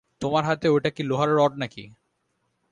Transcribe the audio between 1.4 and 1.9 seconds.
নাকি?